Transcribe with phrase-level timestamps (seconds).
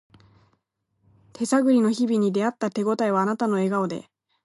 [1.31, 4.09] 手探りの日々に出会った手ごたえはあなたの笑顔で